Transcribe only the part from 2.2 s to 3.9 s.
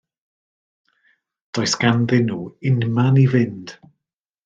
nhw unman i fynd.